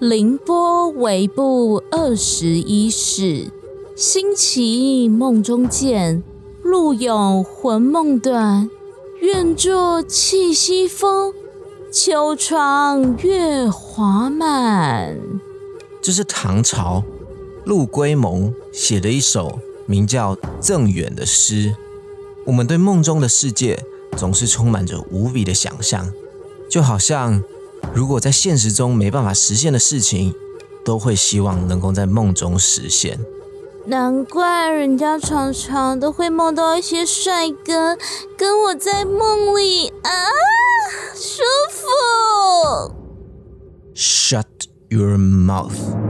[0.00, 3.50] 凌波微步二十一世，
[3.96, 6.22] 星奇梦中见，
[6.62, 8.70] 路有魂梦断。
[9.20, 11.34] 愿作气息风，
[11.90, 15.18] 秋窗月华满。
[16.00, 17.02] 这是唐朝
[17.64, 21.74] 陆龟蒙写的一首名叫《赠远》的诗。
[22.46, 23.84] 我们对梦中的世界
[24.16, 26.12] 总是充满着无比的想象，
[26.70, 27.42] 就好像
[27.94, 30.34] 如果在现实中没办法实现的事情，
[30.84, 33.18] 都会希望能够在梦中实现。
[33.86, 37.96] 难怪人家常常都会梦到一些帅哥
[38.36, 40.10] 跟我在梦里啊，
[41.14, 42.94] 舒服。
[43.94, 44.44] Shut
[44.88, 46.07] your mouth。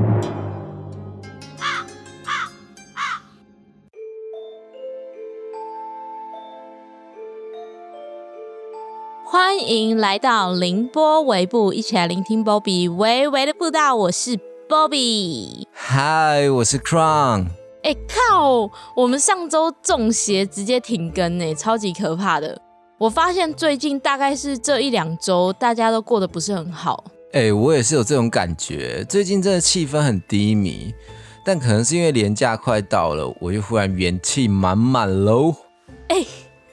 [9.31, 13.95] 欢迎来到凌波微步，一起来聆听 Bobby 微微的步道。
[13.95, 15.67] 我是 Bobby。
[15.71, 17.49] 嗨，我是 Crown。
[17.83, 18.71] 哎靠！
[18.97, 22.59] 我们上周中邪直接停更呢，超级可怕的。
[22.97, 27.05] 我发现最近大概是这一两周，大家都过得不是很好。
[27.35, 30.95] 哎，我也是有这种感觉，最近真的气氛很低迷。
[31.45, 35.55] 但可能是因为年假快到了，我就忽然元气满满喽。
[36.09, 36.25] 哎，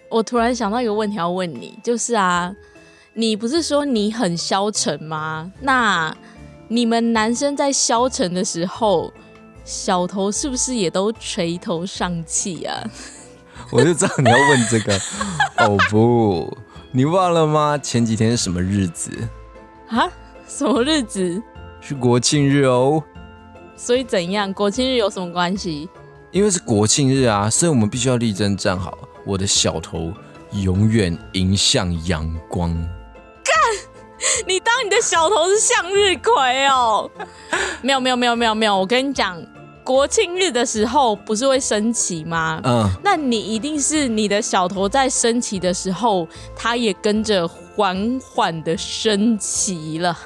[0.09, 2.55] 我突然想到一个问题要问你，就是啊，
[3.13, 5.51] 你不是说你很消沉吗？
[5.61, 6.15] 那
[6.67, 9.11] 你们男生在消沉的时候？
[9.63, 12.83] 小头是不是也都垂头丧气啊？
[13.73, 14.93] 我就知道你要问这个。
[15.57, 16.55] 哦不，
[16.91, 17.75] 你忘了吗？
[17.75, 19.09] 前几天是什么日子？
[19.89, 20.07] 啊？
[20.47, 21.41] 什么日子？
[21.81, 23.03] 是国庆日哦。
[23.75, 24.53] 所以怎样？
[24.53, 25.89] 国庆日有什么关系？
[26.29, 28.95] 因为是国庆日啊，所以我们必须要力争站好。
[29.25, 30.13] 我的小头
[30.51, 32.73] 永远迎向阳光。
[33.43, 33.53] 干！
[34.47, 37.09] 你当你的小头是向日葵哦？
[37.81, 39.41] 没有没有没有没有没有，我跟你讲。
[39.83, 42.59] 国庆日的时候不是会升旗吗？
[42.63, 50.17] 嗯，那你一定是你的小头在升旗的时候，它也跟着缓缓的升旗了。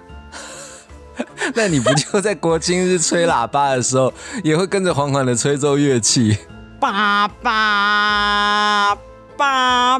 [1.53, 4.13] 那你不就在国庆日吹喇叭的时候，
[4.45, 6.37] 也会跟着缓缓的吹奏乐器？
[6.79, 8.95] 爸爸，
[9.35, 9.99] 爸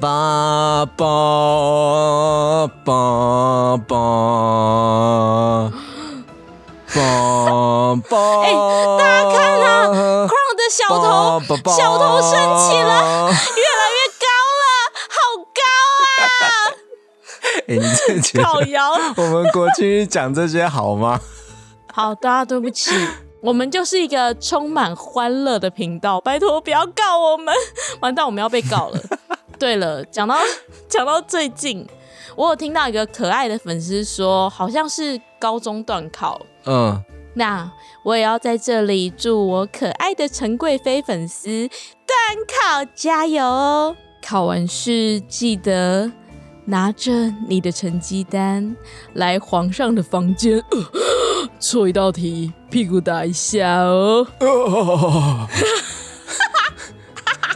[0.00, 1.06] 爸爸，
[2.84, 3.92] 爸爸，
[6.92, 6.98] 爸
[8.10, 8.12] 爸。
[8.42, 8.50] 哎，
[8.98, 9.66] 大家看啊
[10.26, 11.06] ，Crown 的小头，
[11.70, 12.90] 小头升起了，
[13.30, 14.26] 越来越高
[14.58, 14.66] 了，
[15.14, 15.16] 好
[15.54, 15.62] 高
[16.18, 16.26] 啊！
[17.68, 18.42] 哎，你这觉
[19.16, 21.20] 我们国庆讲这些好吗？
[21.92, 22.90] 好的，对不起。
[23.40, 27.54] 我们就是一个充满欢乐的频道，拜托不要告我们，
[28.00, 29.00] 完蛋，我们要被告了。
[29.58, 30.36] 对了，讲到
[30.88, 31.86] 讲到最近，
[32.36, 37.02] 我有听到一个可爱的粉丝说，好像是高中段考，嗯。
[37.34, 37.70] 那
[38.02, 42.18] 我也要在这里祝我可爱的陈贵妃粉丝段
[42.48, 43.96] 考加油哦！
[44.20, 46.10] 考完试记得
[46.64, 47.12] 拿着
[47.46, 48.74] 你的成绩单
[49.12, 50.60] 来皇上的房间，
[51.58, 54.26] 错一道题屁股打一下哦。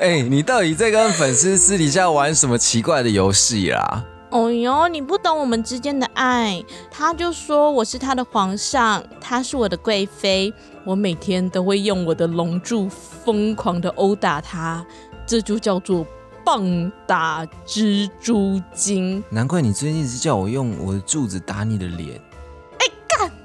[0.01, 4.05] 哎，你到底在跟粉丝私底下玩什么奇怪的游戏啦？
[4.31, 6.65] 哦哟，你不懂我们之间的爱。
[6.91, 10.53] 他就说我是他的皇上，他是我的贵妃，
[10.85, 14.85] 我每天都会用我的龙柱疯狂的殴打他，
[15.27, 16.05] 这就叫做
[16.45, 19.23] 棒打蜘蛛精。
[19.31, 22.21] 难怪你最近一直叫我用我的柱子打你的脸。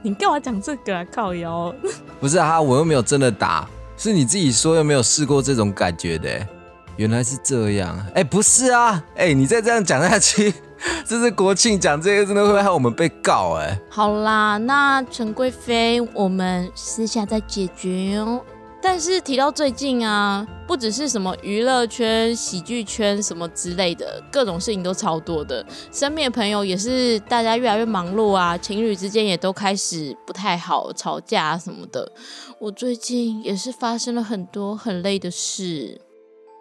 [0.02, 1.06] 你干嘛讲这个啊？
[1.14, 1.74] 靠腰。
[2.20, 3.68] 不是啊，我又没有真的打，
[3.98, 6.30] 是你自己说又没有试过这种感觉的。
[6.96, 7.98] 原来是这样。
[8.16, 10.54] 哎，不是啊，哎，你再这样讲下去。
[11.06, 13.80] 这是国庆讲这个，真的会害我们被告哎。
[13.90, 18.42] 好啦，那陈贵妃，我们私下再解决哦。
[18.82, 25.66] 但是提到最近啊，不只是什么娱乐圈、喜剧圈什么之类的，各种事情都超多的。
[25.92, 32.12] 身边的朋友也是，大家越来越忙碌啊，情侣之间也都开始不太好，吵架什么的。
[32.60, 36.02] 我最近也是发生了很多很累的事。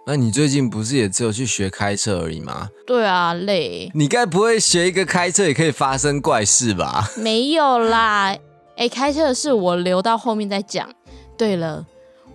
[0.07, 2.71] 那你最近不是也只有去学开车而已吗？
[2.87, 3.91] 对啊，累。
[3.95, 7.11] 你该不会学一个开车也可以发生怪事吧？
[7.17, 8.37] 没有啦，
[8.77, 10.89] 哎，开车的事我留到后面再讲。
[11.37, 11.85] 对了，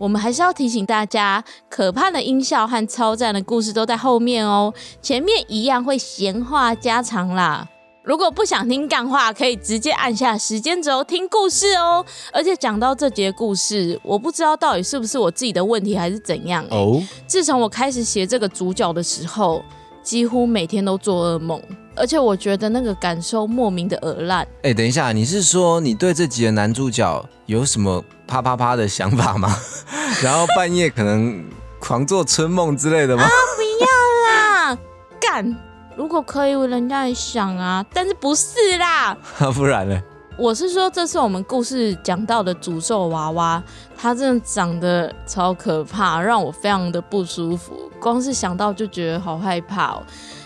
[0.01, 7.69] 我们还是要提醒大家，可怕的音效和超赞的故事都在后面哦，前面一样会闲话家常啦。
[8.03, 12.03] 如果不想听干话，可以直接按下时间轴听故事哦。
[12.33, 16.65] 而且讲到这节故事，我不知道到底是不是我自己的问题还是怎样。
[16.71, 19.63] 哦，自从我开始写这个主角的时候，
[20.01, 21.61] 几乎每天都做噩梦。
[21.95, 24.47] 而且我觉得那个感受莫名的耳烂。
[24.63, 29.53] 哎，等一下，你是说你对这集的男主角有什么啪啪啪的想法吗？
[30.23, 31.43] 然后半夜可能
[31.79, 33.23] 狂做春梦之类的吗？
[33.57, 33.87] 不要
[34.29, 34.77] 啦，
[35.19, 35.53] 干！
[35.97, 39.17] 如果可以，人家也想啊，但是不是啦？
[39.53, 40.01] 不然呢？
[40.37, 43.61] 我是说，这是我们故事讲到的诅咒娃娃，
[43.97, 47.91] 它真的长得超可怕，让我非常的不舒服。
[47.99, 50.03] 光是想到就觉得好害怕哦。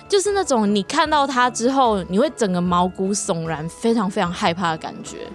[0.10, 5.28] 就是那种你看到它之后，你会整个毛骨悚然，非常非常害怕的感觉。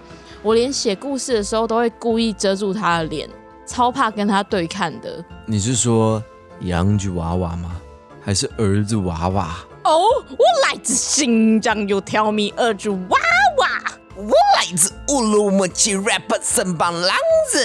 [0.42, 3.28] 我连写故事的时候都会故意遮住他的脸，
[3.66, 5.22] 超怕跟他对看的。
[5.46, 6.22] 你是说
[6.60, 7.76] 洋具娃娃吗？
[8.22, 9.54] 还是儿子娃娃？
[9.84, 9.98] 哦，
[10.28, 13.18] 我来自新疆有条米儿子娃
[13.58, 13.68] 娃，
[14.16, 17.16] 我来自乌鲁木齐 rap 森邦狼
[17.50, 17.64] 子。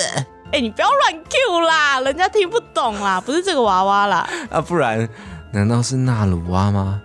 [0.52, 4.28] 哎，你不要乱 Q 啦，人家听不懂啦，不是这个娃娃啦。
[4.50, 5.08] 啊，不然。
[5.52, 7.02] 难道是纳鲁娃吗？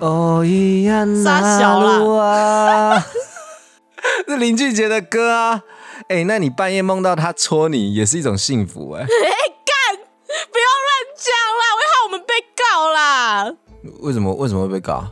[0.00, 3.02] 哦咿呀纳鲁哇，
[4.28, 5.62] 是林俊杰的歌啊！
[6.08, 9.02] 哎，那你半夜梦到他戳你，也是一种幸福哎！
[9.04, 9.96] 哎，干！
[9.96, 13.54] 不要乱讲啦，会害我们被告啦！
[14.00, 14.34] 为什么？
[14.34, 15.04] 为什么会被告？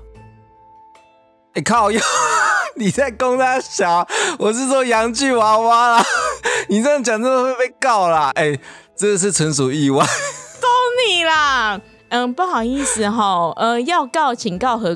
[1.55, 1.91] 哎靠！
[1.91, 2.01] 又
[2.77, 4.07] 你在攻他小？
[4.39, 6.05] 我是说洋剧娃娃啦！
[6.69, 8.33] 你这样讲真的会被告啦！
[8.35, 8.59] 哎，
[8.97, 10.05] 这是纯属意外。
[10.05, 10.69] 攻
[11.09, 11.81] 你啦！
[12.11, 14.95] 嗯，不好意思哈，呃，要告请告和。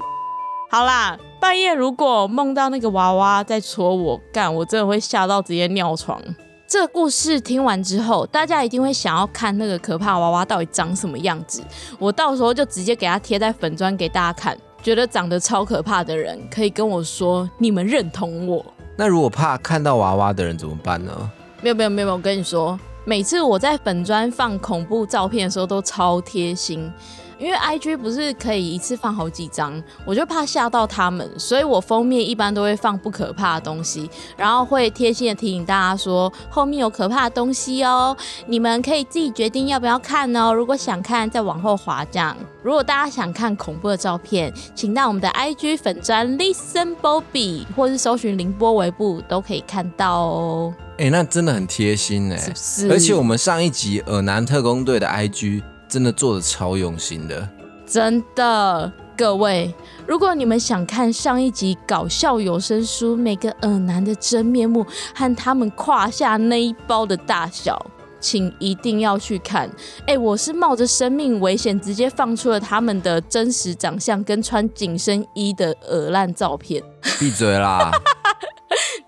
[0.70, 6.20] 好啦，半夜如果梦到那个娃娃在戳我，干，我真的会吓到直接尿床。
[6.66, 11.62] 这个故事听完之后，大家一定会想要看那个可怕娃娃到底长什么样子。
[11.98, 14.58] 我到时候就直接给它贴在粉砖给大家看。
[14.82, 18.64] 觉得长得超可怕的人，可以跟我说你们认同我。
[18.96, 21.30] 那如果怕看到娃娃的人怎么办呢？
[21.62, 22.78] 没有没有没有，我跟你说。
[23.04, 26.92] 每次我在粉砖放恐怖照片的时候都超贴心，
[27.38, 40.52] 因为 IG 不是可以一次放好几张，我就怕吓到他们，所以我封面一般都会放不可怕的东西，然后会贴心的提醒大家说后面有可怕的东西哦，你们可以自己决定要不要看哦。
[40.52, 42.36] 如果想看，再往后滑这样。
[42.62, 50.74] 如果大家想看恐怖的照片，请到我们的 IG 粉砖 Listen Bobby，或是搜寻凌波微步都可以看到哦。
[50.98, 52.52] 哎，那真的很贴心哎，
[52.90, 57.48] 而且我们上一集尔南特工队的 IG 真的做的超用心的，
[57.86, 58.92] 真的。
[59.16, 59.74] 各位，
[60.06, 67.84] 如果你们想看上一集搞笑有声书每个耳男的真面目和他们胯下那一包的大小。
[68.20, 69.70] 请一定要去看！
[70.04, 76.82] 哎，我是冒着生命危险直接放出了他们的真实长相跟穿紧身衣的耳烂照片。
[77.20, 77.92] 闭嘴啦！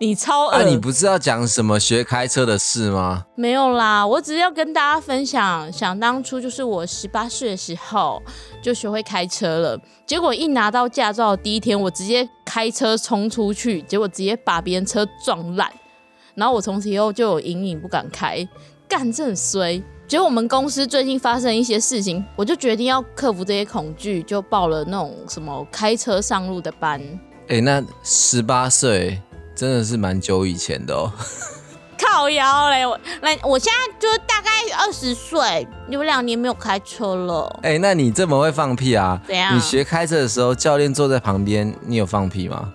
[0.02, 0.52] 你超恶！
[0.52, 3.26] 那你不是要讲什么学开车的事吗？
[3.34, 8.22] 没有啦，我只是要跟大家分享，想当初就是我十八岁的时候
[8.62, 9.78] 就学会开车了。
[10.06, 15.70] 结果一拿到驾照第一天，我直接开车冲出去，结果直接把别人车撞烂。
[16.34, 18.48] 然后我从此以后就有阴影，不敢开。
[18.88, 26.98] 干这很衰，结果我们公司最近发生一些事情，我就决定要克服这些恐惧，就报了那种什么开车上路的班。
[27.48, 29.20] 哎，那十八岁
[29.60, 31.12] 真的是蛮久以前的哦。
[31.98, 37.60] 靠腰嘞，我那，我现在就大概二十岁，有两年没有开车了。
[37.62, 39.20] 哎，那你这么会放屁啊？
[39.26, 39.54] 怎样？
[39.54, 42.72] 你学开车的时候，教练坐在旁边，你有放屁吗？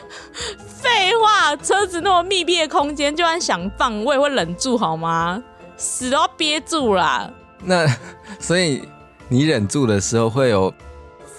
[0.68, 5.42] 废话，车子那么密闭的空间，就算想放，我也会忍住好吗？
[5.78, 7.30] 死都要憋住啦。
[7.64, 7.86] 那
[8.38, 8.86] 所以
[9.30, 10.74] 你忍住的时候会有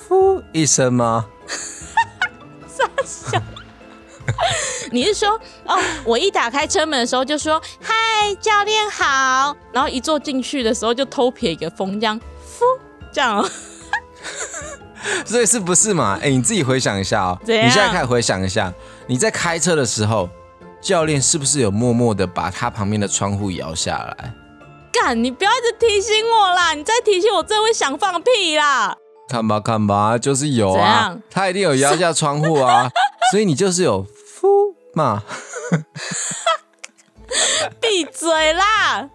[0.08, 1.28] 呼一声吗？
[2.66, 3.40] 傻笑。
[4.92, 5.30] 你是说
[5.66, 7.94] 哦，我一打开车门的时候就说嗨，
[8.40, 12.20] 教练好，然后一坐进去的时候就偷瞥一个风，这样
[12.60, 12.66] 呼
[13.12, 13.50] 这样。
[15.26, 16.20] 所以是不是嘛？
[16.22, 17.40] 哎，你自己回想一下哦。
[17.46, 18.74] 你现在开始回想一下，
[19.08, 20.30] 你在开车的时候，
[20.82, 24.34] 教练是不是有默默的把他旁边的窗户摇下来？
[24.92, 26.74] 干，你不要一直提醒我啦！
[26.74, 28.98] 你再提醒我，真的会想放屁啦！
[29.30, 32.90] 看吧看吧，就是有啊，他一定有摇下窗户啊，
[33.32, 34.06] 所以你就是有
[34.42, 35.24] 呼嘛。
[37.80, 39.10] 闭嘴啦！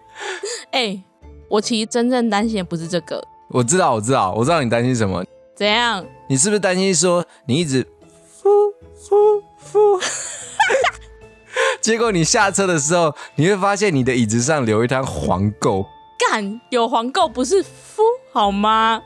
[0.71, 1.03] 哎，
[1.49, 3.23] 我其实真正担心的不是这个。
[3.49, 5.23] 我知道，我知道，我知道你担心什么。
[5.55, 6.05] 怎样？
[6.27, 7.85] 你是不是担心说你一直
[8.41, 8.49] 呼
[8.97, 9.99] 呼呼，
[11.79, 15.85] 结果你下车的时候，你会发现你的椅子上留一滩黄垢。
[16.29, 18.01] 干，有黄垢不是呼
[18.33, 19.01] 好吗？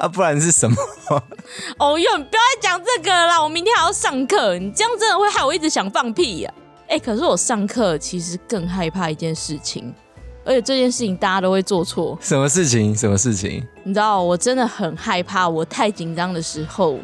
[0.00, 0.76] 啊，不然是什么？
[1.78, 3.42] 哦哟，你不要再讲这个啦！
[3.42, 6.52] 我明天还要上课，你这样真的会害我一直想放屁呀！
[6.88, 9.94] 哎，可是我上课其实更害怕一件事情。
[10.42, 12.16] 而且这件事情大家都会做错。
[12.20, 12.96] 什么事情？
[12.96, 13.62] 什么事情？
[13.84, 16.98] 你知道，我真的很害怕，我太紧张的时候，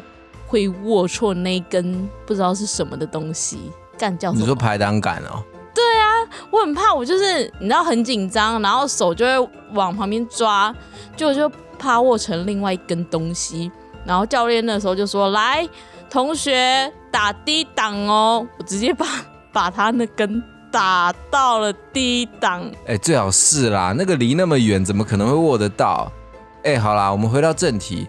[0.47, 4.39] 会握错那根不知道是什么的东西，干叫什么？
[4.41, 5.43] 你说排挡杆哦？
[5.73, 10.75] 对啊我很怕，我就是你知道很紧张，然后手就会往旁边抓，
[11.15, 13.71] 就就怕握成另外一根东西。
[14.05, 15.67] 然后教练那时候就说：“来，
[16.09, 19.05] 同学打低档哦。”我直接把
[19.51, 20.41] 把他那根
[20.71, 22.69] 打到了低档。
[22.85, 26.11] 哎，最好是啦，那个离那么远，怎么可能会握得到？
[26.63, 28.07] 哎，好啦，我们回到正题。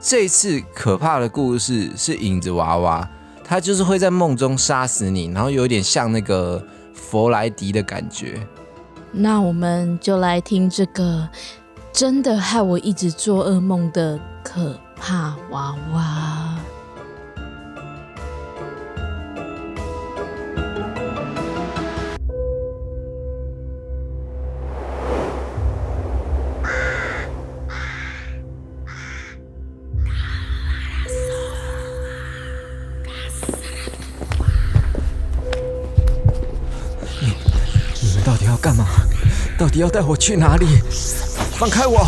[0.00, 3.08] 这次可怕的故事是影子娃娃，
[3.44, 6.62] 他就是会在梦中杀死你，然后有点像那个。
[6.92, 8.38] 佛莱迪的感觉，
[9.10, 11.26] 那我们就来听这个
[11.92, 16.60] 真的害我一直做噩梦的可怕娃娃。
[39.58, 40.66] 到底要带我去哪里？
[41.60, 42.00] 放开我！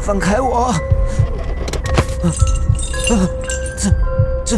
[0.00, 0.66] 放开我！
[0.66, 0.80] 啊
[3.10, 3.28] 啊！
[3.76, 3.90] 这
[4.44, 4.56] 这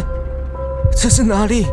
[0.95, 1.65] 这是哪里？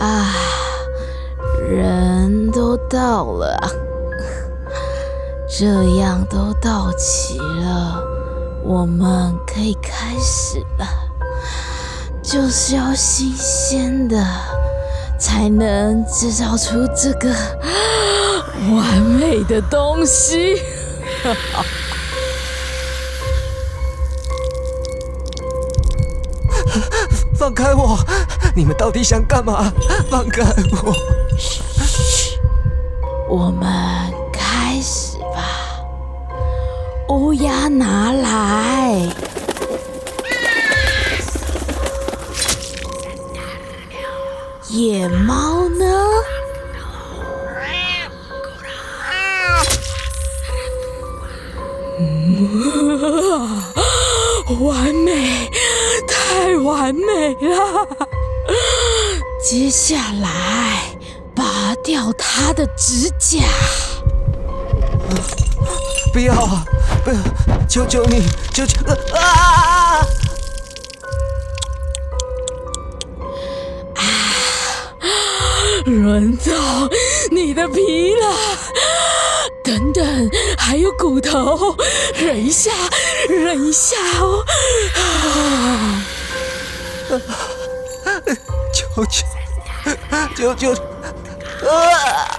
[0.00, 0.34] 啊！
[1.70, 3.56] 人都到了，
[5.48, 8.04] 这样都到齐了。
[8.62, 10.86] 我们可以开始了，
[12.32, 14.16] 就是要新鲜的，
[15.18, 17.28] 才能制造出这个
[18.74, 20.56] 完美的东西。
[27.36, 27.98] 放开我！
[28.56, 29.70] 你们到底想干嘛？
[30.10, 30.42] 放开
[30.82, 30.94] 我！
[33.28, 35.84] 我们开始吧。
[37.10, 39.06] 乌鸦拿来，
[44.72, 45.84] 野猫呢？
[54.60, 55.50] 完美，
[56.08, 57.86] 太完美了！
[59.44, 60.96] 接下来，
[61.34, 63.44] 拔掉它的指甲。
[66.14, 66.64] 不要啊！
[67.04, 67.16] 不要！
[67.68, 68.22] 求求你！
[68.54, 68.80] 求求！
[69.16, 70.06] 啊！
[75.84, 76.88] 轮到
[77.30, 78.34] 你的皮了！
[79.64, 81.76] 等等，还有骨头，
[82.14, 82.70] 忍一下，
[83.28, 84.44] 忍一下哦！
[85.54, 86.04] 啊！
[88.72, 89.26] 求求！
[90.36, 90.72] 求求！
[91.68, 92.38] 啊！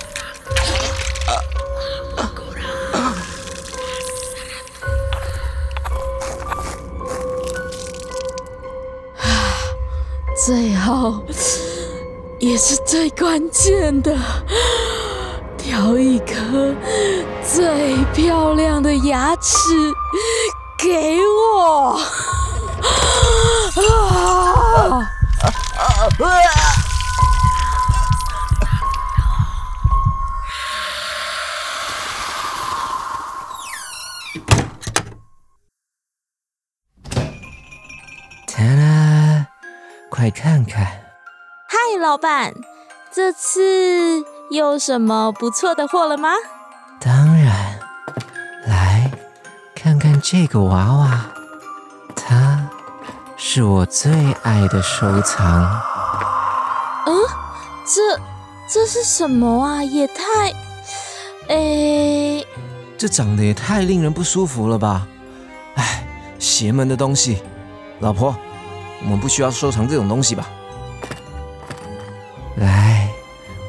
[10.46, 11.24] 最后，
[12.44, 14.14] 也是最关键的，
[15.58, 16.76] 挑一颗
[17.42, 19.54] 最漂亮的牙齿
[20.78, 21.23] 给
[42.14, 42.54] 老板，
[43.12, 46.30] 这次有什么不错的货了吗？
[47.00, 47.80] 当然，
[48.68, 49.12] 来
[49.74, 51.26] 看看这个娃娃，
[52.16, 52.70] 它
[53.36, 55.82] 是我最爱的收藏。
[57.08, 57.16] 嗯，
[57.84, 58.20] 这
[58.72, 59.84] 这是什么啊？
[59.84, 60.54] 也太……
[61.48, 62.46] 诶，
[62.96, 65.08] 这长得也太令人不舒服了吧！
[65.78, 66.06] 哎，
[66.38, 67.42] 邪门的东西，
[68.02, 68.36] 老婆。
[69.02, 70.48] 我们不需要收藏这种东西吧？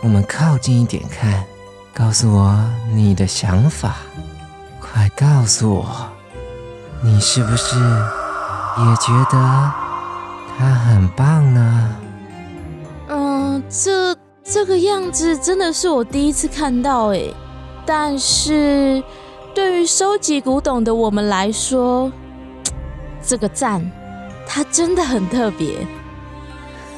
[0.05, 1.43] 我们靠近一点看，
[1.95, 2.55] 告诉我
[2.93, 3.97] 你的想法。
[4.79, 5.87] 快告诉我，
[7.03, 9.73] 你是不是也觉得
[10.59, 11.97] 他很棒呢？
[13.09, 17.35] 嗯，这这个样子真的是我第一次看到诶。
[17.87, 19.03] 但是
[19.55, 22.13] 对于收集古董的我们来说，
[23.25, 23.91] 这个赞。
[24.47, 25.87] 它真的很特别，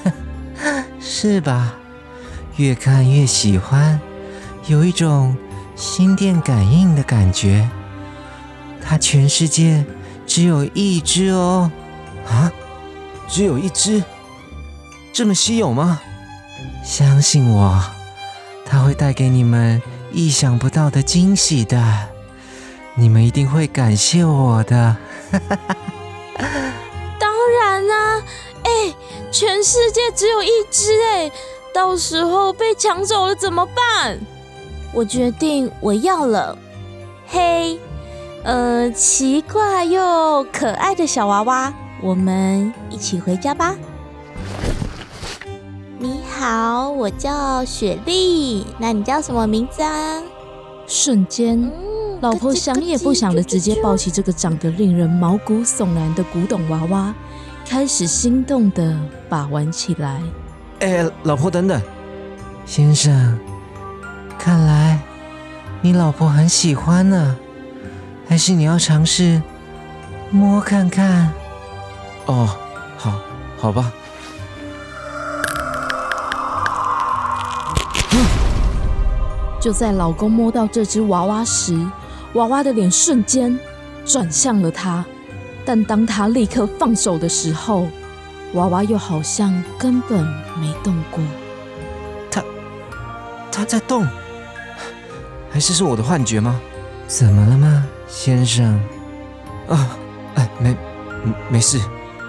[0.98, 1.72] 是吧？
[2.56, 4.00] 越看越喜欢，
[4.66, 5.36] 有一种
[5.75, 7.68] 心电感应的感觉。
[8.82, 9.84] 它全世界
[10.26, 11.70] 只有一只哦，
[12.26, 12.50] 啊，
[13.28, 14.02] 只有一只，
[15.12, 16.00] 这么稀有吗？
[16.84, 17.82] 相信我，
[18.64, 19.82] 它会带给你们
[20.12, 22.08] 意想不到的惊喜的，
[22.94, 24.96] 你们一定会感谢我的。
[27.18, 28.22] 当然啦、
[28.62, 28.94] 哎、
[29.32, 31.30] 全世界只有一只哎、
[31.76, 34.18] 到时候被抢走了怎么办？
[34.95, 36.56] 我决定我要了。
[37.26, 37.78] 嘿，
[38.45, 43.76] 呃，奇怪又可爱的小娃娃，我们一起回家吧。
[45.99, 50.23] 你好，我叫雪莉，那你叫什么名字啊？
[50.87, 57.14] 瞬间，嗯老婆想也不想的直接抱起这个长得令人毛骨悚然的古董娃娃，
[57.68, 60.23] 开始心动的把玩起来。
[60.80, 61.80] 哎，老婆等等，
[62.66, 63.38] 先生，
[64.38, 65.00] 看来
[65.80, 67.37] 你老婆很喜欢呢，
[68.28, 69.40] 还是你要尝试
[70.30, 71.33] 摸看看？
[72.26, 72.49] 哦，
[72.99, 73.18] 好，
[73.56, 73.90] 好吧。
[79.59, 81.75] 就在老公摸到这只娃娃时，
[82.35, 83.59] 娃娃的脸瞬间
[84.04, 85.04] 转向了他。
[85.64, 87.88] 但当他立刻放手的时候，
[88.56, 90.25] 娃娃又好像根本
[90.58, 91.22] 没动过。
[92.30, 92.42] 他，
[93.52, 94.06] 他在动，
[95.50, 96.58] 还是是我的幻觉吗？
[97.06, 98.80] 怎么了吗，先生？
[99.68, 99.96] 啊，
[100.36, 100.75] 哎，没，
[101.25, 101.78] 嗯没事。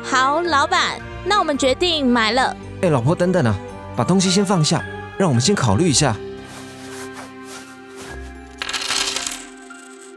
[0.04, 2.56] 好，老板，那我们决定买了。
[2.82, 3.56] 哎，老婆，等等啊，
[3.96, 4.84] 把东西先放下，
[5.18, 6.16] 让我们先考虑一下。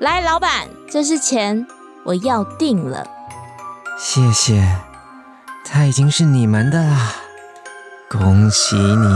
[0.00, 1.64] 来，老板，这是钱，
[2.05, 3.07] 我要定了。
[3.99, 4.76] 谢谢，
[5.73, 7.12] 它已经是你们的啦，
[8.09, 9.07] 恭喜你。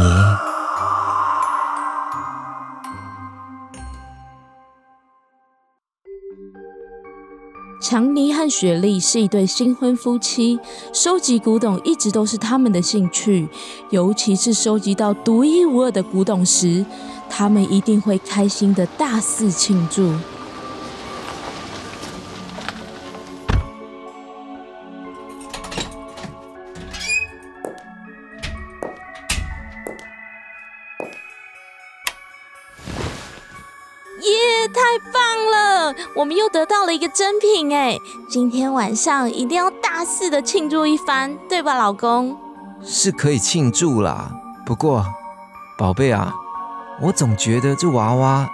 [7.82, 10.58] 强尼和雪莉是一对新婚夫妻，
[10.92, 13.48] 收集古董一直都是他们的兴趣，
[13.90, 16.86] 尤其是收集到独一无二的古董时，
[17.28, 20.14] 他们一定会开心的大肆庆祝。
[35.50, 35.94] 了！
[36.14, 37.98] 我们又得到了一个真品哎！
[38.28, 42.36] 今天晚上一定要大肆的庆祝一番，对吧，老公？
[42.82, 44.30] 是可以庆祝啦，
[44.66, 45.04] 不过，
[45.78, 46.34] 宝贝啊，
[47.00, 48.48] 我总觉得这娃娃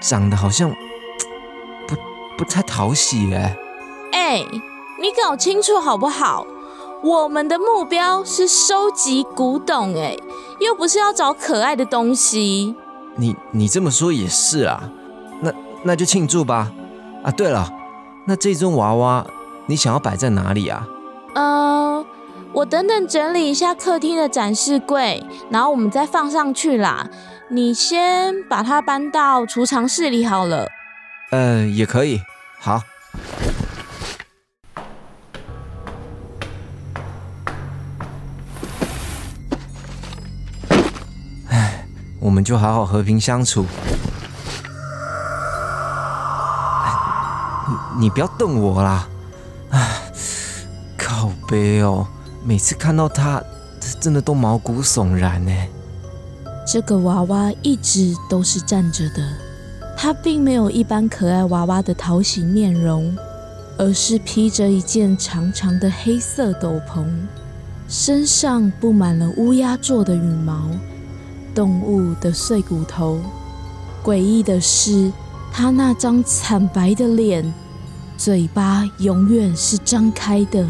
[0.00, 0.70] 长得好像
[1.86, 1.96] 不
[2.38, 3.56] 不太讨喜哎。
[4.12, 4.44] 哎，
[5.00, 6.46] 你搞清楚好不好？
[7.02, 10.16] 我们的目标是收集古董哎，
[10.58, 12.74] 又不是要找可爱的东西。
[13.16, 14.90] 你你这么说也是啊，
[15.82, 16.70] 那那就庆祝吧。
[17.22, 17.70] 啊，对了，
[18.26, 19.26] 那这尊娃娃
[19.66, 20.86] 你想要摆在哪里啊？
[21.34, 22.06] 呃，
[22.52, 27.08] 我等等整理一下客厅的展示柜，然后我们再放上去啦。
[27.48, 30.68] 你先把它搬到储藏室里好了。
[31.32, 32.20] 呃，也可以。
[32.60, 32.82] 好。
[41.48, 41.84] 唉，
[42.20, 43.66] 我们就好好和平相处。
[48.00, 49.06] 你不要瞪我啦！
[49.68, 50.10] 唉，
[50.96, 52.06] 靠背哦，
[52.42, 53.42] 每次看到他，
[54.00, 55.52] 真的都毛骨悚然呢。
[56.66, 59.22] 这个娃娃一直都是站着的，
[59.98, 63.14] 它并没有一般可爱娃娃的讨喜面容，
[63.76, 67.04] 而是披着一件长长的黑色斗篷，
[67.86, 70.70] 身上布满了乌鸦做的羽毛、
[71.54, 73.20] 动物的碎骨头。
[74.02, 75.12] 诡异的是，
[75.52, 77.52] 它那张惨白的脸，
[78.20, 80.68] 嘴巴永远是张开的，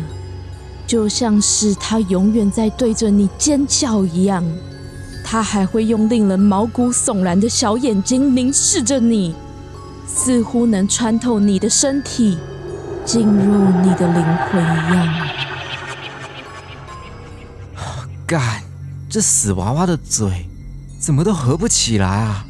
[0.87, 4.45] 就像是它永远在对着你尖叫一样。
[5.25, 9.35] 它还会用令人毛骨悚然的小眼睛凝视着你，
[10.07, 12.39] 似乎能穿透你的身体，
[13.05, 15.29] 进入你的灵魂一样。
[18.29, 18.63] 干，
[19.09, 20.47] 这死娃娃的嘴
[21.01, 22.47] 怎么都合不起来啊！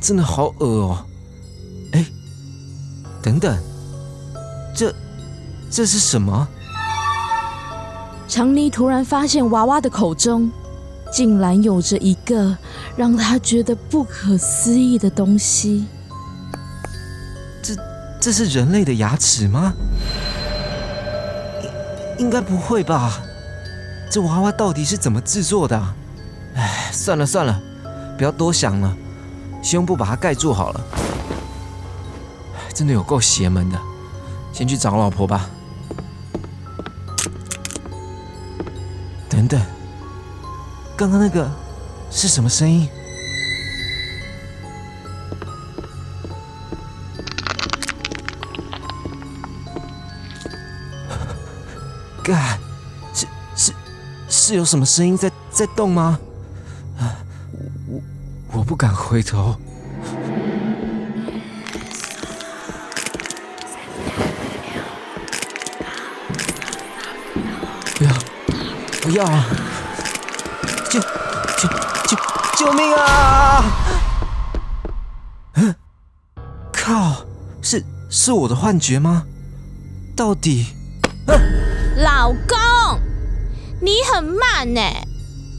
[0.00, 1.06] 真的好恶哦。
[1.92, 2.04] 哎，
[3.22, 3.56] 等等，
[4.76, 4.94] 这
[5.70, 6.46] 这是什么？
[8.28, 10.50] 强尼突然发现娃娃的口中
[11.10, 12.54] 竟然有着一个
[12.96, 15.86] 让他觉得不可思议的东西。
[17.62, 17.74] 这
[18.20, 19.72] 这是人类的牙齿吗？
[22.18, 23.20] 应应该不会吧？
[24.10, 25.94] 这娃娃到底是怎么制作的啊？
[26.56, 27.62] 哎，算了算了，
[28.18, 28.94] 不要多想了，
[29.62, 30.80] 先用布把它盖住好了。
[32.56, 33.78] 哎真的有够邪门的，
[34.56, 35.50] 先去找老婆吧。
[39.28, 39.60] 等等，
[40.96, 41.46] 刚刚那个
[42.10, 42.88] 是什么声音？
[52.24, 52.58] 干，
[53.12, 53.72] 是是
[54.30, 56.18] 是有什么声音在在动吗？
[56.98, 57.20] 啊，
[57.90, 58.00] 我
[58.52, 59.54] 我不敢回头。
[69.06, 69.46] 不要啊！
[70.90, 71.68] 救救
[72.08, 72.16] 救
[72.56, 73.62] 救命啊！
[75.54, 75.72] 嗯，
[76.72, 77.24] 靠，
[77.62, 79.22] 是是我的幻觉吗？
[80.16, 80.74] 到底？
[81.98, 83.00] 老公，
[83.80, 84.80] 你很慢呢。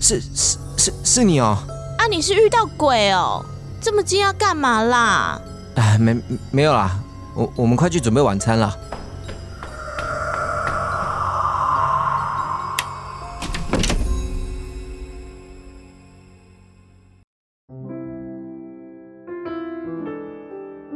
[0.02, 1.58] 是是是是你哦。
[1.98, 3.46] 啊，你是遇到鬼哦？
[3.80, 5.40] 这么近要干嘛啦？
[5.76, 7.00] 哎，没没有啦，
[7.34, 8.78] 我我们快去准备晚餐了。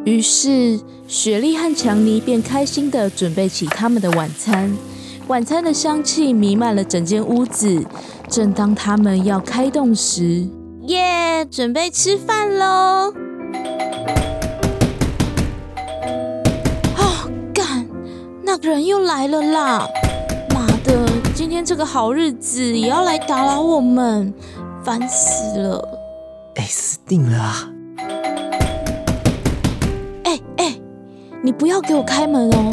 [0.04, 4.76] 于是，雪莉和强尼便开心地准备起他们的晚餐。
[5.28, 7.86] 晚餐的香气弥漫了整间屋子。
[8.28, 10.48] 正当他们要开动时，
[10.88, 13.14] 耶，准备吃饭喽！
[16.96, 17.86] 啊，干，
[18.44, 19.86] 那个人又来了啦！
[20.54, 24.34] 妈的，今天这个好日子也要来打扰我们，
[24.84, 26.00] 烦死了！
[26.56, 27.71] 哎，死定了啊！
[31.44, 32.72] 你不要给我开门哦！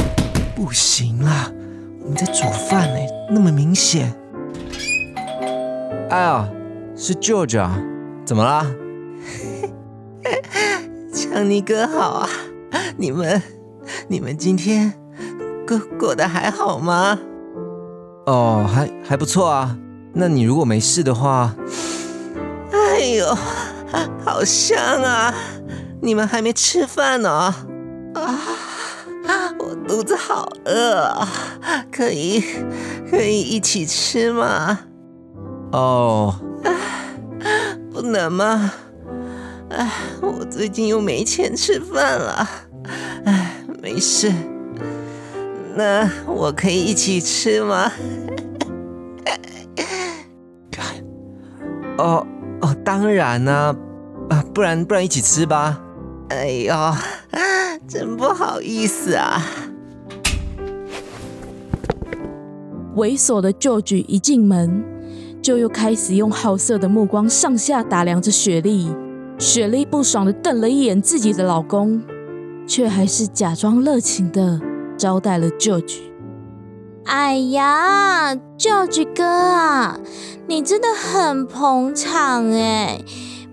[0.54, 1.50] 不行啦，
[2.02, 2.98] 我们在煮饭呢，
[3.30, 4.12] 那么明显。
[6.10, 6.46] 哎呀，
[6.94, 7.80] 是 George 啊，
[8.26, 8.66] 怎么啦？
[11.14, 12.28] 强尼哥好啊，
[12.98, 13.42] 你们
[14.08, 14.92] 你们今天
[15.66, 17.18] 过过得还好吗？
[18.26, 19.78] 哦，还还不错啊。
[20.12, 21.54] 那你如果没事的话，
[22.72, 23.34] 哎呦，
[24.22, 25.32] 好香啊！
[26.02, 27.54] 你们还没吃饭呢？
[29.88, 31.26] 肚子好饿，
[31.90, 32.44] 可以
[33.10, 34.80] 可以一起吃吗？
[35.72, 36.34] 哦，
[37.90, 38.70] 不能吗？
[39.70, 42.46] 哎，我最近又没钱吃饭了。
[43.24, 44.30] 哎，没事，
[45.74, 47.90] 那我可以一起吃吗？
[51.96, 52.26] 哦
[52.60, 53.74] 哦，当然呢，
[54.28, 55.80] 啊，不然不然一起吃吧。
[56.28, 56.74] 哎呦。
[57.86, 59.40] 真不好意思啊！
[62.98, 64.84] 猥琐的旧举一进门，
[65.40, 68.92] 就又开始用好色的目光上下打量着雪莉。
[69.38, 72.02] 雪莉不爽的瞪了一眼自己的老公，
[72.66, 74.60] 却还是假装热情的
[74.96, 76.12] 招待了旧举。
[77.04, 80.00] 哎呀，旧举哥啊，
[80.48, 83.00] 你真的很捧场哎！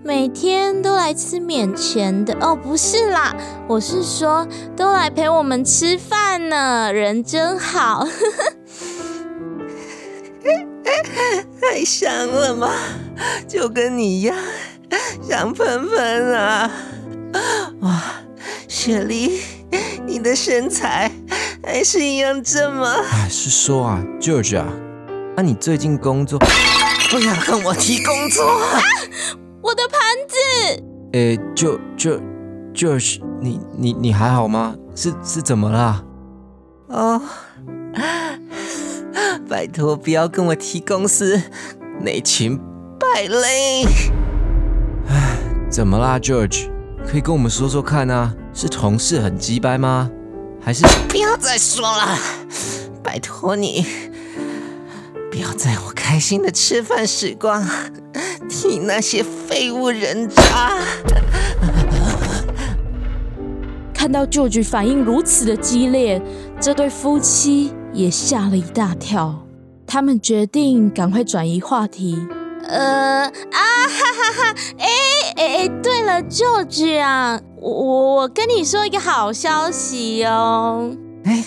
[0.02, 3.34] 每天都来吃免钱的哦，不是啦，
[3.68, 8.00] 我是说都来陪我们吃饭呢，人真好。
[8.00, 8.52] 呵呵
[11.60, 12.70] 太香了吗？
[13.48, 14.36] 就跟你一样
[15.22, 16.70] 香喷喷啊！
[17.80, 18.02] 哇，
[18.68, 19.40] 雪莉，
[20.06, 21.10] 你的身材
[21.62, 22.96] 还是一样正吗？
[23.10, 24.66] 哎，是说啊，George 啊，
[25.36, 28.44] 那你最近工作不要跟我提工作。
[29.62, 32.20] 我的盘子，诶，就就
[32.72, 34.76] 就是你你你还好吗？
[34.94, 36.04] 是是怎么了？
[36.88, 37.20] 哦，
[39.48, 41.40] 拜托不要跟我提公司
[42.00, 42.58] 内情
[42.98, 43.84] 败类。
[45.08, 45.38] 唉，
[45.70, 46.68] 怎么啦，George？
[47.06, 48.34] 可以跟我们说说看啊？
[48.52, 50.10] 是同事很鸡掰吗？
[50.60, 52.18] 还是不要再说了，
[53.04, 53.86] 拜托你，
[55.30, 57.64] 不要在我开心的吃饭时光。
[58.48, 60.78] 替那些废物人渣！
[63.92, 66.20] 看到 George 反应如此的激烈，
[66.60, 69.46] 这对夫妻也吓了一大跳。
[69.86, 72.18] 他们决定赶快转移话题。
[72.68, 74.54] 呃啊哈哈哈！
[74.78, 74.86] 哎
[75.36, 80.90] 哎哎，对了，舅舅啊，我我跟你说一个好消息哦。
[81.24, 81.44] 哎，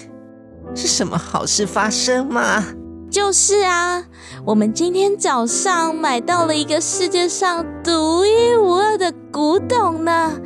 [0.73, 2.63] 是什么好事发生吗？
[3.11, 4.05] 就是啊，
[4.45, 10.39] 我们今天早上买到了一个世界上独一无二的古董呢，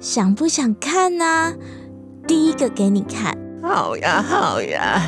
[0.00, 1.52] 想不想看呢？
[2.26, 3.36] 第一个给你看。
[3.62, 5.02] 好呀，好呀，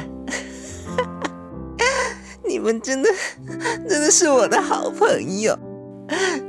[2.56, 3.10] 你们真的
[3.86, 5.06] 真的是我的好朋
[5.42, 5.54] 友，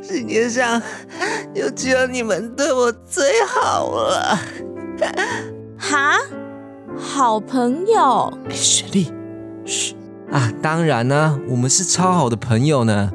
[0.02, 0.82] 世界上
[1.54, 4.40] 就只有你们对我最好了。
[5.78, 6.18] 哈，
[6.98, 9.12] 好朋友，雪莉，
[9.66, 9.98] 嘘。
[10.32, 13.12] 啊，当然呢，我们是超好的朋友呢，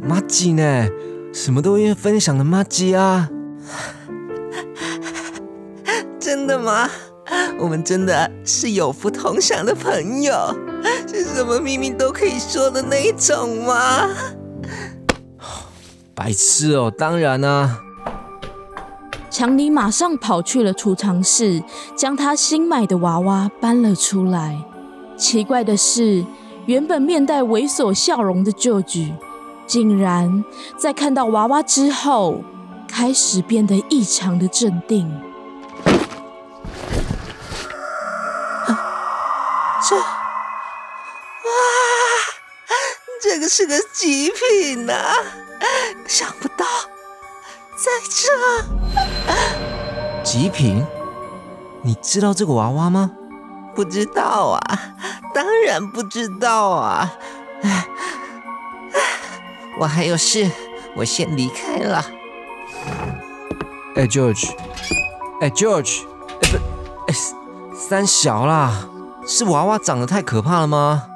[0.00, 0.88] 妈吉呢，
[1.32, 3.28] 什么都愿意分享的妈吉啊，
[6.18, 6.90] 真的吗？
[7.58, 10.32] 我们真的是有福同享的朋友，
[11.06, 14.08] 是什么秘密都可以说的那一种吗？
[16.14, 17.78] 白痴哦，当然啊。
[19.30, 21.62] 强尼马上跑去了储藏室，
[21.96, 24.62] 将他新买的娃娃搬了出来。
[25.16, 26.24] 奇怪的是，
[26.66, 29.00] 原本面带猥琐笑容的舅舅，
[29.66, 30.44] 竟然
[30.76, 32.42] 在看到娃娃之后，
[32.86, 35.10] 开始变得异常的镇定。
[39.88, 40.04] 这，哇，
[43.20, 44.94] 这个是个极品呐！
[46.06, 46.64] 想不到，
[47.76, 48.30] 在这，
[50.22, 50.86] 极品？
[51.82, 53.10] 你知道这个娃娃吗？
[53.74, 54.94] 不知道啊，
[55.34, 57.16] 当然不知道啊！
[59.80, 60.48] 我还有事，
[60.94, 62.04] 我先离开了。
[63.96, 64.48] 哎，George，
[65.40, 66.04] 哎，George，
[66.42, 66.58] 哎不，
[67.08, 67.14] 哎，
[67.74, 68.86] 三小啦，
[69.26, 71.08] 是娃娃长得太可怕了吗？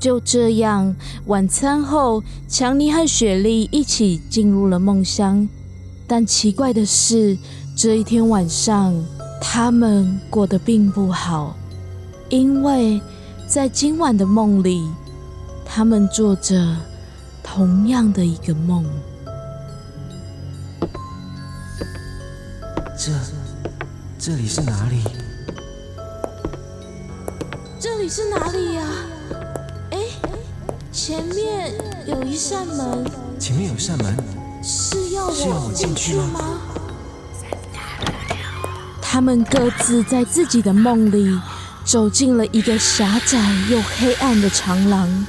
[0.00, 5.48] 就这样，晚餐后，强尼和雪莉一起进入了梦乡。
[6.08, 7.38] 但奇怪的是，
[7.76, 8.92] 这一天晚上，
[9.40, 11.54] 他们过得并不好，
[12.30, 13.00] 因为
[13.46, 14.90] 在今晚的梦里，
[15.64, 16.76] 他们做着
[17.42, 18.84] 同样的一个梦。
[22.98, 23.12] 这，
[24.24, 25.02] 这里是哪里？
[27.80, 28.84] 这里是哪里呀？
[29.90, 29.98] 哎
[30.92, 31.74] 前面
[32.06, 33.04] 有一扇门，
[33.36, 34.16] 前面有一扇门，
[34.62, 36.40] 是要我进去吗？
[39.02, 41.36] 他们各自在自己的梦里
[41.84, 45.26] 走进了一个狭窄又黑暗的长廊，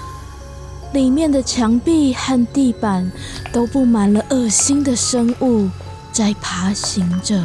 [0.93, 3.11] 里面的墙壁和地板
[3.51, 5.67] 都布满了恶心的生物
[6.11, 7.43] 在爬行着。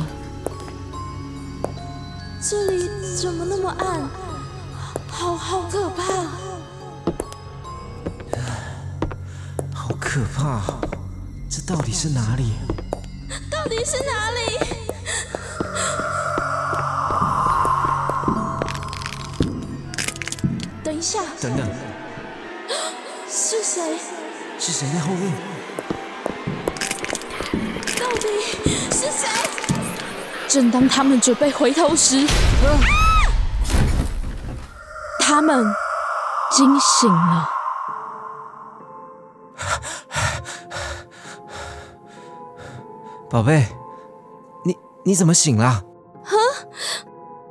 [3.20, 4.09] 怎么那么暗？
[5.11, 6.04] 好好可怕！
[9.74, 10.61] 好可怕！
[11.50, 12.52] 这到底是哪里？
[13.50, 14.40] 到底是哪里？
[20.85, 21.18] 等一下！
[21.40, 21.68] 等等！
[23.28, 23.98] 是谁？
[24.61, 25.33] 是谁在后面？
[27.98, 28.28] 到底
[28.92, 29.28] 是谁？
[30.48, 32.26] 正当他们准备回头时，
[35.20, 35.66] 他们
[36.50, 37.50] 惊醒了。
[43.28, 43.66] 宝贝，
[44.64, 45.66] 你你怎么醒了？
[45.66, 45.84] 啊，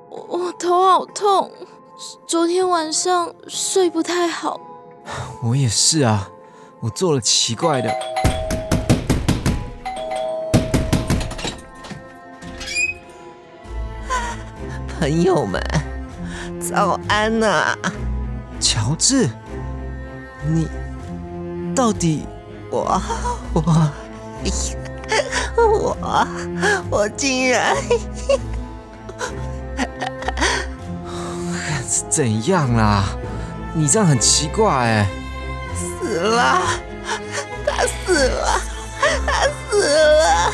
[0.09, 1.51] 我头好痛，
[2.25, 4.59] 昨天晚上睡不太好。
[5.43, 6.27] 我也是啊，
[6.81, 7.93] 我做了奇怪的。
[14.99, 15.61] 朋友们，
[16.59, 17.77] 早安呐！
[18.59, 19.29] 乔治，
[20.47, 20.67] 你
[21.75, 22.25] 到底
[22.71, 22.99] 我
[23.53, 23.61] 我。
[25.55, 25.97] 我
[26.89, 27.75] 我竟然
[31.87, 33.03] 是 怎样啦？
[33.73, 35.07] 你这样很奇怪哎！
[35.75, 36.61] 死了，
[37.65, 38.59] 他死了，
[39.25, 39.31] 他
[39.69, 40.53] 死了！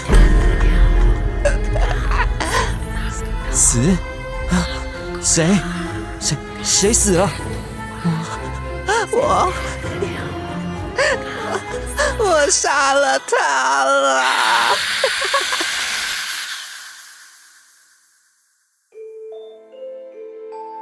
[3.51, 3.79] 死？
[5.23, 5.57] 谁？
[6.19, 6.37] 谁？
[6.61, 7.29] 谁死了？
[9.11, 9.53] 我。
[12.19, 14.23] 我杀了他了！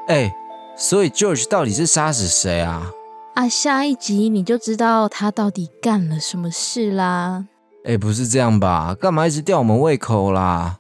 [0.07, 0.33] 哎，
[0.75, 2.87] 所以 George 到底是杀死谁啊？
[3.35, 7.45] 啊，下一集你就知道他到底干了什么事啦！
[7.85, 8.95] 哎，不是这样吧？
[8.99, 10.79] 干嘛一直吊我们胃口啦？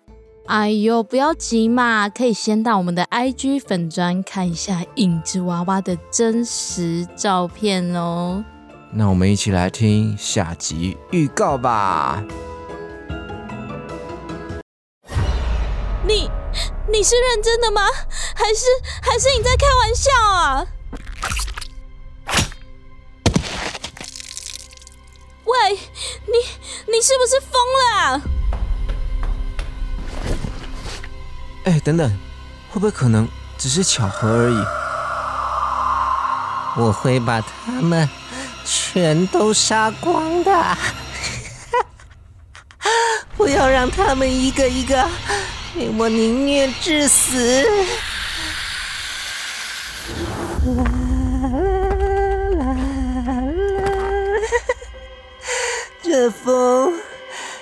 [0.51, 8.43] 哎呦，不要急嘛，可以先到我们的 IG 粉砖看一下影子娃娃的真实照片哦。
[8.91, 12.21] 那我们一起来听下集预告吧。
[16.05, 16.29] 你
[16.91, 17.83] 你是认真的吗？
[18.35, 18.65] 还是
[19.01, 20.67] 还是你在开玩笑啊？
[25.45, 25.79] 喂，
[26.25, 26.33] 你
[26.91, 28.40] 你是不是疯了？
[31.63, 32.09] 哎，等等，
[32.69, 34.65] 会不会可能只是巧合而已？
[36.81, 38.09] 我会把他们。
[38.63, 40.77] 全都杀光的，
[43.35, 45.03] 不要让他们一个一个
[45.73, 47.65] 被我宁愿致死。
[50.63, 50.83] 啦
[52.59, 52.77] 啦啦，
[56.03, 56.93] 这风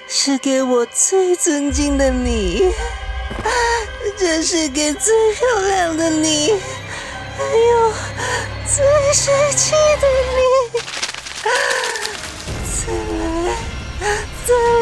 [0.05, 2.73] 是给我最尊敬的你，
[3.41, 3.47] 啊
[4.19, 6.53] 这是给最漂亮的你
[7.37, 7.93] 还有
[8.65, 10.79] 最帅气的你
[11.45, 11.49] 啊
[12.65, 13.55] 再来
[14.45, 14.78] 再